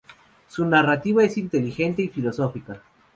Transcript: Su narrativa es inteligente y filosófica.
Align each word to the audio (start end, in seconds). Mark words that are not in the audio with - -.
Su 0.47 0.65
narrativa 0.65 1.23
es 1.23 1.37
inteligente 1.37 2.01
y 2.01 2.07
filosófica. 2.07 2.81